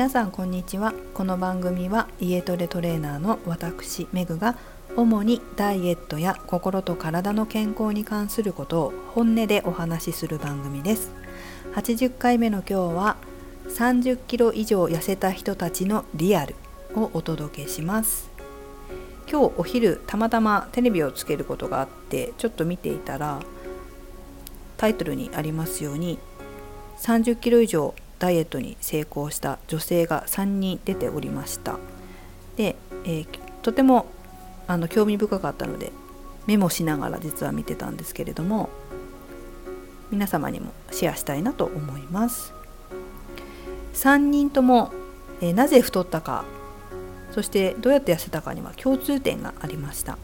[0.00, 0.94] 皆さんこんにちは。
[1.12, 4.56] この番組は家トレトレーナーの私メグが
[4.96, 11.12] 主にダイエットや心と体の健康に関することを本音でお話しする番組です。
[11.74, 13.16] 80回目の今日は
[13.68, 16.56] 30キロ以上痩せた人たちのリアル
[16.96, 18.30] をお届けします。
[19.30, 23.40] 今日お昼たまたまテレビをつけることがあってちょっと見ていたら
[24.78, 26.18] タイトルにありますように
[27.00, 31.78] 30キロ以上ダイエットに成功した女性が3人出ておりました。
[32.56, 33.26] で、えー、
[33.62, 34.06] とても
[34.68, 35.90] あの興味深かったので
[36.46, 38.68] メモしながら実は見てたんですけれども
[40.10, 42.52] 皆様にもシェアしたいなと思います。
[43.94, 44.92] 3人とも、
[45.40, 46.44] えー、なぜ太ったか
[47.32, 50.18] そしてどうやって痩せたかには共通点がありました。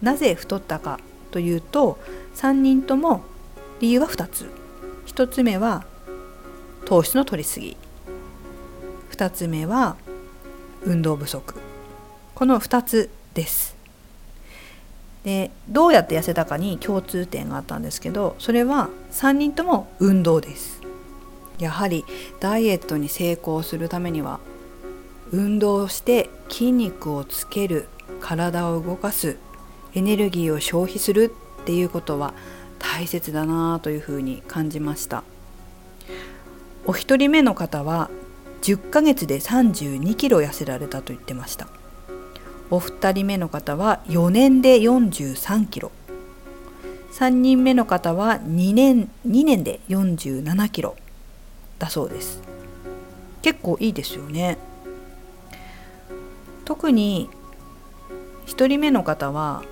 [0.00, 1.00] なぜ太ったか
[1.32, 1.98] というと
[2.34, 3.22] 3人とも
[3.80, 4.50] 理由は2つ。
[5.06, 5.84] 1つ目は
[6.86, 7.76] 糖質の摂りすぎ。
[9.10, 9.96] 2つ目は
[10.82, 11.56] 運動不足。
[12.34, 13.76] この2つです。
[15.24, 20.80] でどうやって痩せたかに共通点があったんですけどそれは3人とも運動です。
[21.58, 22.04] やはり
[22.38, 24.38] ダイエットに成功するためには
[25.32, 27.88] 運動して筋肉をつける
[28.20, 29.38] 体を動かす
[29.94, 32.32] エネルギーを消費するっていうことは
[32.78, 35.24] 大切だなというふうに感じました。
[36.88, 38.10] お一人目の方は
[38.62, 41.66] 10ヶ月で32キロ痩せられたと言ってました。
[42.70, 45.90] お二人目の方は4年で43キロ。
[47.12, 50.96] 3人目の方は2年 ,2 年で47キロ
[51.78, 52.40] だそうです。
[53.42, 54.58] 結構いいですよね。
[56.64, 57.28] 特に
[58.46, 59.64] 1人目の方は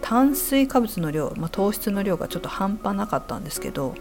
[0.00, 3.94] 炭水化物の量、まあ、糖質の量がちょっと半端なかったんですけど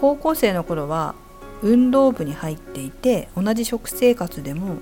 [0.00, 1.14] 高校生の頃は
[1.62, 4.76] 運動部に入っていて同じ食生活でも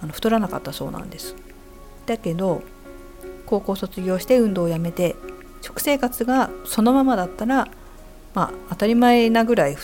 [0.00, 1.34] あの太らなかったそうなんです。
[2.06, 2.62] だけど
[3.46, 5.16] 高校卒業して運動をやめて
[5.60, 7.68] 食生活がそのままだったら
[8.34, 9.76] まあ当たり前なぐらい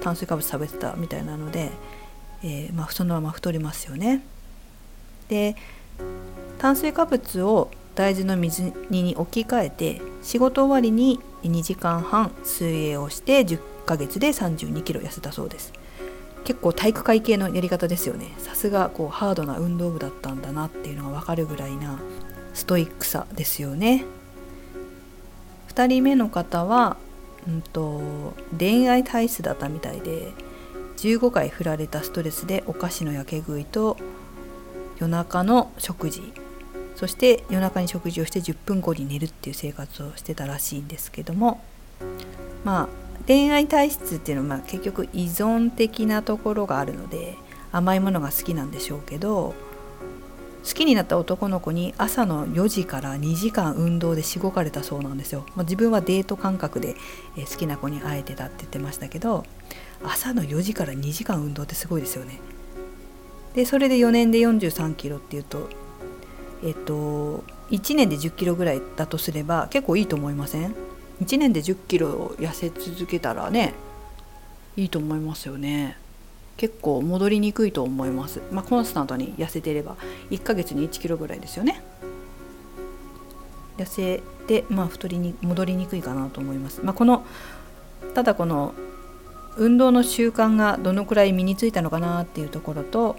[0.00, 1.70] 炭水化物食べてたみたいなので、
[2.42, 4.22] えー、まあ、そのまま太りますよね。
[5.28, 5.56] で
[6.58, 15.72] 炭水化物を大豆の水煮に置き換えて仕事終わりに2時間半水泳をして10ヶ月で32キロ痩せたそうです。
[16.44, 18.34] 結構体育会系のやり方ですよね。
[18.38, 22.00] さすがこうハードな運動部だったんだなっていうのが分かるぐらいな
[22.52, 24.04] ストイックさですよね。
[25.68, 26.96] 2人目の方は、
[27.48, 28.00] うんと、
[28.56, 30.28] 恋愛体質だったみたいで
[30.98, 33.96] 15回振られたストレスでお菓子のやけ食いと
[34.98, 36.32] 夜中の食事。
[36.94, 41.60] そして夜中に食事をして10分後に寝るっていう生活をしてたらしいんですけども
[42.62, 47.36] まあ恋愛体質っていうのはまあ結局依存的なところがあるので
[47.72, 49.54] 甘いものが好きなんでしょうけど
[50.66, 56.94] 好きになった男の子に朝の4時から2時間運動でしごかれたそうなんですよ、まあ、自分はデート感覚で
[57.36, 59.44] 好きな子に会えてたって言ってましたけど
[60.02, 62.38] 朝の4時から2時間運動ってすごいですよね。
[63.54, 65.68] でそれで4年で43キロっていうと
[66.64, 70.74] えっと1年で10キロぐらいだとすれば結構いいと思いません？
[71.22, 73.74] 1年で1 0キロ痩せ続けたらね
[74.76, 75.96] いいと思いますよね。
[76.56, 78.40] 結構戻りにくいと思います。
[78.52, 79.96] まあコンスタントに痩せてれば
[80.30, 81.82] 1ヶ月に1キロぐらいですよね。
[83.76, 86.80] 痩せてまあ太りに戻りにくいかなと思います。
[86.82, 87.24] まあこの
[88.14, 88.74] ただこの
[89.56, 93.16] 運動の習慣がどのくらい身についたのかなっていうところと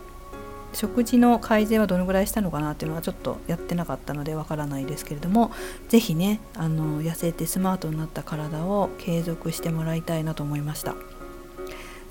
[0.75, 5.51] 食事の改善はどのぐらいしたのかなっていうのはちょっとやってなかったのでわからないですけれども
[5.89, 10.95] 是非ねあの痩せてスマートになった体を継続してもらいたいなと思いました。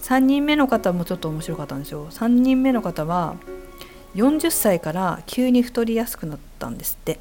[0.02, 2.10] 3人目の方もちょっと面白かったんですよ。
[2.10, 3.36] 3人目の方は
[4.14, 7.19] 40歳から急に太りやすくなったんですって。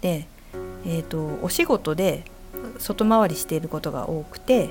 [0.00, 0.26] で、
[0.86, 2.24] えーと、お仕事で
[2.78, 4.70] 外回りしていることが多くて、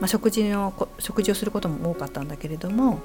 [0.00, 3.00] まあ、食事の食事をすることも多かったんだけれども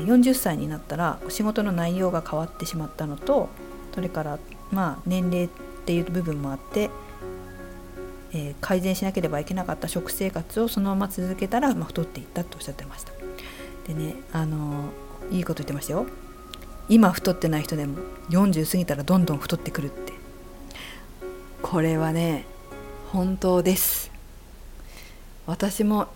[0.00, 3.48] 40歳になったら仕事の内容が変わってしまったのと
[3.94, 4.38] それから
[4.70, 5.48] まあ年齢っ
[5.84, 6.90] ていう部分もあって、
[8.32, 13.12] えー、改善しなければいけなかった食生活をそのまま続けたら、まあ、太っていったとおっしゃってました。
[13.86, 16.06] でねあのー、いいこと言ってましたよ。
[16.88, 17.98] 今太ってない人でも
[18.30, 20.12] 40過ぎたらどんどん太ってくるって。
[21.62, 22.46] これはね
[23.10, 24.10] 本当です。
[25.46, 26.08] 私も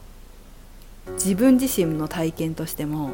[1.15, 3.13] 自分自身の体験としても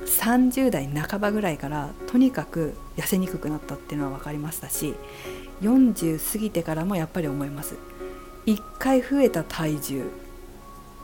[0.00, 4.94] 30代半ばぐらいからとにかく痩せにくくなったっていうのは分かりましたし
[5.62, 7.76] 40過ぎてからもやっぱり思います。
[8.46, 10.10] 1回増えた体重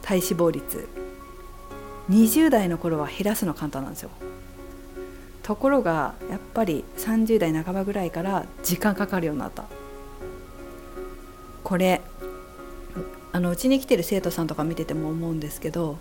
[0.03, 0.89] 体脂肪率
[2.11, 4.11] 20代の頃は減らすの簡単なんですよ。
[5.43, 9.65] ところがやっぱり30代半ばぐらいから時間かかるようになった。
[11.65, 12.01] これ
[13.33, 15.99] あのうちに来てる生徒さんとか見てても思うんですけど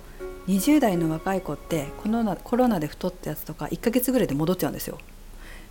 [0.49, 4.97] 20代の若い子ってコロナコロナで太ったやつとか1ヶ月ぐらいで戻っちゃうんですよ。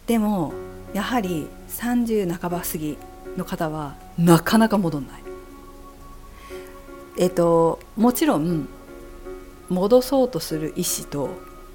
[0.06, 0.52] でも
[0.94, 2.96] やはり30半ば過ぎ
[3.36, 5.22] の方はなかなか戻んない。
[7.19, 8.69] えっ、ともちろん
[9.69, 11.30] 戻そうとする意思と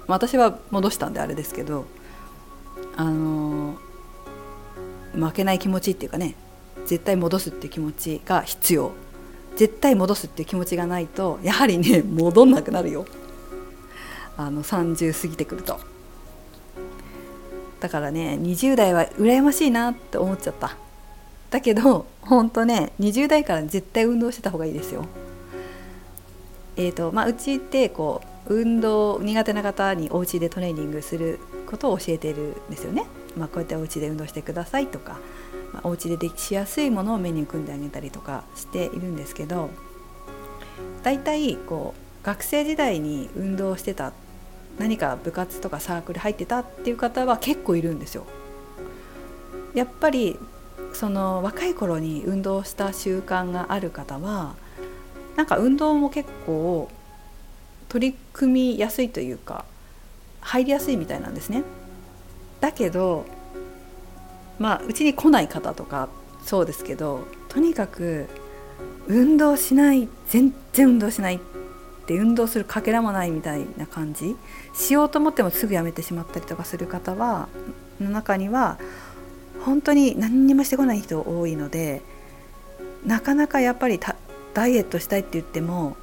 [0.06, 1.84] 私は戻したんであれですけど
[2.96, 3.76] あの
[5.12, 6.36] 負けない気持ちっていうかね
[6.86, 8.92] 絶対戻すっていう気持ちが必要。
[9.56, 13.06] 絶対戻すっていう気持ちがないとやはりね 戻んなくなるよ。
[14.36, 15.78] あの30過ぎてくると。
[17.80, 20.76] だからね20代は羨ましいなって思っちゃった。
[21.50, 25.04] だけどほんとね20代から絶対運動してた方がいいですよ。
[26.76, 33.06] えーとまあ、うちってこう運動苦手な方にお家でトレーニングすることを教えてるんですよね。
[33.36, 35.18] まあ、こうやってお家で運動してくださいとか、
[35.74, 39.70] まあ、お家でできしやすいものをメニュー組んであげたりとかしているんですけど
[41.02, 44.12] 大体こう学生時代に運動してた
[44.78, 48.24] 何か部活とかサークル入ってたっていう方は結構いるんですよ。
[49.74, 50.38] やっぱり
[50.92, 54.54] その若い頃に運動した習慣がある方は
[55.36, 56.88] なんか運動も結構
[57.88, 59.64] 取り組みやすいというか
[60.40, 61.64] 入りやすいみたいなんですね。
[62.60, 63.26] だけど
[64.58, 66.08] まあうちに来ない方とか
[66.42, 68.28] そうですけどとにかく
[69.06, 71.38] 運動しない全然運動しないっ
[72.06, 74.36] て運動するかけらもないみたいな感じ
[74.74, 77.48] しようと思ってもすぐやめてしまったりとかする方は
[78.00, 78.78] の中には
[79.64, 82.02] 本当に何にもしてこない人多いので
[83.06, 83.98] なかなかやっぱり
[84.52, 85.96] ダイエットしたいって言っても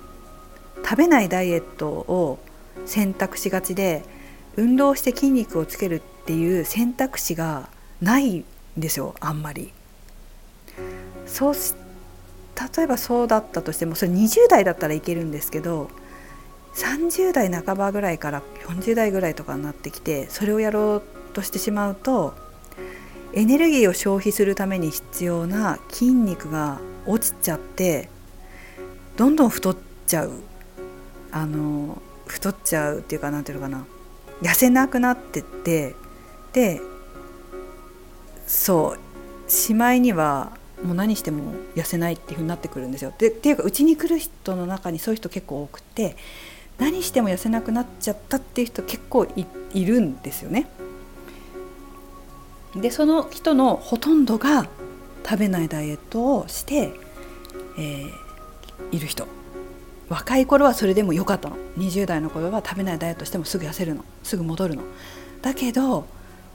[0.83, 2.39] 食べないダイエットを
[2.85, 4.03] 選択しがちで
[4.55, 7.69] 運動して筋肉をつけるっていう選択肢が
[8.01, 8.45] ないん
[8.77, 9.73] ですよあんまり。
[11.25, 11.53] そう
[12.75, 15.89] 例えばそうだったとしてもそれ20代だったらいけるんですけど
[16.75, 21.03] 30代半ばぐらいから40代ぐらいとかになってきてそれをやろう
[21.33, 22.33] としてしまうと
[23.33, 28.09] エネルギーを消費するために必要な筋肉が落ちちゃって
[29.15, 30.31] どんどん太っちゃう
[31.31, 33.85] あの太っちゃうっていうかなんていうのかな
[34.41, 35.95] 痩せなくなってって
[36.53, 36.81] で
[38.51, 39.51] そう。
[39.51, 40.51] しまいには
[40.83, 43.13] もう何しても痩せないっていうふうになってくるんですよ。
[43.17, 46.17] でっていうかうちに来る人の中にそういう人結構多くて
[46.77, 49.25] 何しても痩せなくなっちゃったっていう人結構
[49.73, 50.67] いるんですよね。
[52.75, 54.67] でその人のほとんどが
[55.23, 56.93] 食べないダイエットをして、
[57.77, 58.11] えー、
[58.91, 59.27] いる人。
[60.09, 61.57] 若い頃はそれでも良かったの。
[61.77, 64.03] 20代の頃は食べないダイエットしてもすぐ痩せるの。
[64.23, 64.83] すぐ戻るの。
[65.41, 66.05] だけど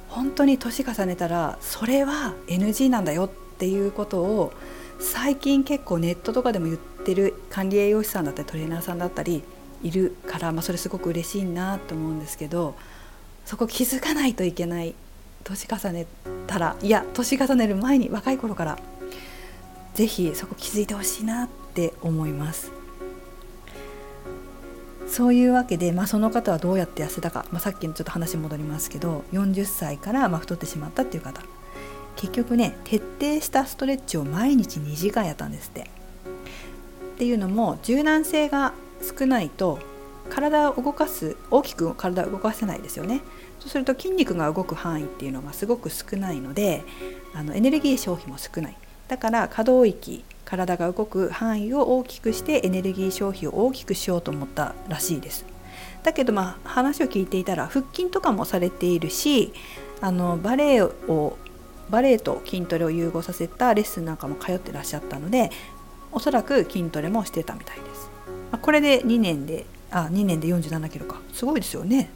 [0.08, 4.52] 本当に年重ねたらそれは NG なんだよっていうことを
[4.98, 9.42] 最近結構ネットとかでも言ってる管理栄養士さんだったりトレーナーさんだったり
[9.82, 12.74] いるから、まあ、それすごく嬉しいなと思うんですけど
[13.44, 14.94] そこ気づかないといけない
[15.44, 16.06] 年重ね
[16.46, 18.78] たらいや年重ねる前に若い頃から
[19.94, 22.75] 是非そこ気づいてほしいなって思います。
[25.08, 31.42] そういうわけで、まあ、その方はどうやって痩せたか、まあ、さっきのちょっと話戻りますけど40歳からま太ってしまったっていう方。
[32.16, 35.82] 結局ね徹底したストレッチを毎日2時間やったんですって。
[35.82, 35.84] っ
[37.18, 38.74] ていうのも柔軟性が
[39.18, 39.78] 少ないと
[40.28, 43.22] 体を動かす大きく体を動かせないですよね。
[43.60, 46.84] そうすると筋肉が動く範囲っていうのがすごく少ないので
[47.34, 48.76] あのエネルギー消費も少ない。
[49.08, 55.44] だから可動域体が動く範囲を大きくしてエネルギー消費を大きくしようと思ったらしいです。
[56.02, 59.52] だけどまあ話を聞いていたら腹筋とかもされているし
[60.00, 61.36] あのバレエを
[61.90, 65.50] バレエと筋トレを融合させたレッスンなんかも通ってらっしゃったので
[66.12, 68.10] おそらく筋トレもしてたみたいです、
[68.50, 71.20] まあ、これで2年であ2年で47キロか。
[71.32, 72.10] すごいですよね。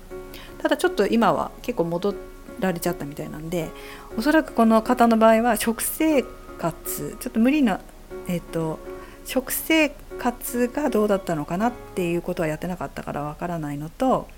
[0.58, 2.14] ただちょっと今は結構戻
[2.60, 3.70] られちゃったみたいなんで
[4.18, 6.22] おそらくこの方の場合は食生
[6.58, 7.80] 活ちょっと無理な
[8.28, 8.78] えっ、と
[9.24, 14.28] 食生活がどうだったのかなっていうことはやってなかったからわからないのと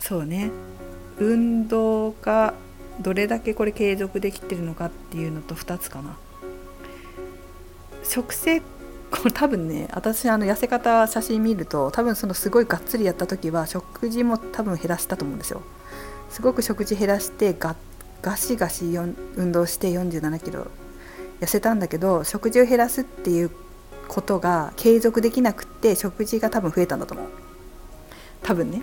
[0.00, 0.50] そうね。
[1.18, 2.54] 運動が
[3.00, 6.16] どれだけこれ継続できてるのかっていうのと2つかな。
[8.02, 8.60] 食生
[9.10, 15.62] これ多分ね私あの痩せ方写真見ると多分そのすごいがっつりやった時は食事も多分減らしたと思うんですよ。
[16.30, 17.76] すごく食事減らしてガ
[18.22, 18.96] ガシガシ
[19.36, 20.68] 運動して47キロ
[21.40, 23.50] 痩せたんだけど食事を減らすっていう
[24.08, 27.26] ことが継続できなくって食事が多分増えたんだと思う。
[28.42, 28.82] 多分ね。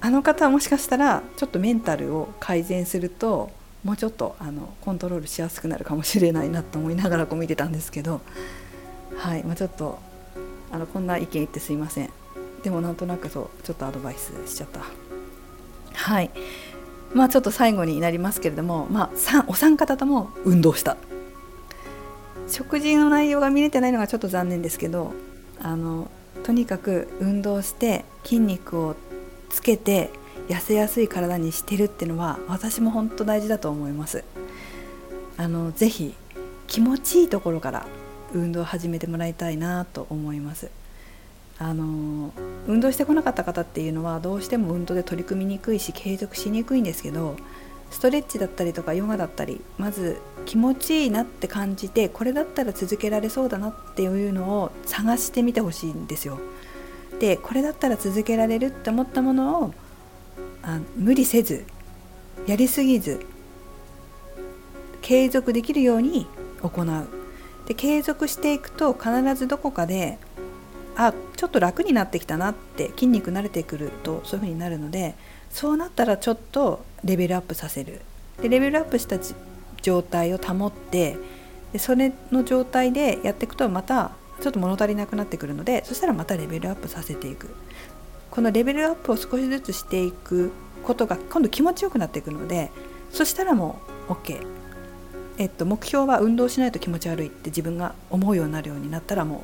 [0.00, 3.50] あの方はもしかしたらちょっとメンタルを改善すると
[3.84, 8.20] もうちょっとあのコントロールしやすくなるかもしれないなと思いながらこう見てたんですけど
[9.16, 10.00] はい、まあ、ちょっと
[10.72, 12.10] あのこんな意見言ってすいません。
[12.64, 14.80] でもなんとなくそうちょっとアドバイスしちゃった。
[15.92, 16.30] はい。
[17.12, 20.96] まあちょっと最後になりますけれども、まあ、お三方とも運動した。
[22.48, 25.12] 食事の内容が見れてないのがちょっと残念ですけど
[25.60, 26.10] あの
[26.42, 28.96] とにかく運動して筋肉を
[29.48, 30.10] つけて
[30.48, 34.24] 痩せやすい体にしてるっていうのは私も本当大事だと思います。
[35.36, 36.14] あのぜひ
[36.66, 37.86] 気持ちいいところから
[38.34, 40.70] 運動を始めてもらいたいなと思います。
[41.58, 42.32] あの
[42.66, 47.36] 運動してこなかった方っていうのはどうしても運動で取り組みにくいし継続しにくいんですけど
[47.92, 56.40] ストレッチだったりとかヨガだったりまず気持ちいいなって感じてこれだったら続けられそうだなっていうのを探してみてほしいんですよ。
[57.20, 59.74] でこれだったら続けられるって思ったものを
[60.62, 61.64] あ無理せず
[62.46, 63.24] やりすぎず
[65.02, 66.26] 継続できるように
[66.62, 67.08] 行う
[67.66, 70.18] で継続していくと必ずどこかで
[70.96, 75.14] あちょっと楽になってきたなって筋肉慣れてくるとそういう風になるので
[75.50, 78.02] そうなったらちょっとレベルアップさせる。
[78.40, 79.18] でレベルアップした
[79.82, 81.16] 状態を保って
[81.72, 87.54] でそれの状態でやっていくとまたちょっと物足りなくなってくるのでそしたらまたレベルアップさせていく。
[88.30, 92.70] このレベルアップを少しずつしていくことが今度気持ちよくなっていくので
[93.10, 94.46] そしたらもう OK、
[95.36, 99.40] えっと、目標は運動しないと気持ち悪いって自分が思うようになるようになったらもう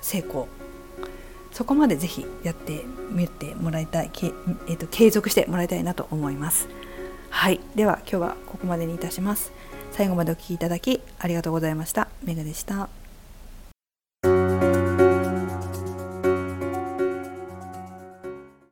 [0.00, 0.48] 成功。
[1.56, 4.30] そこまでぜひやってみてもらいたい、け
[4.68, 6.68] えっと、継続してもらいたいなと思います。
[7.30, 7.60] はい。
[7.74, 9.52] では今日はここまでにいたします。
[9.90, 12.08] 最後までお聴きいただきありがとうございました。
[12.24, 12.90] メグでした。